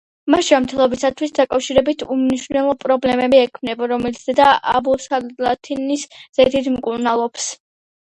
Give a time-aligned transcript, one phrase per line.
[0.33, 6.07] მას ჯანმრთელობასთან დაკავშირებით უმნიშვნელო პრობლემები ექმნება, რომელსაც დედა აბუსალათინის
[6.39, 7.47] ზეთით მკურნალობს.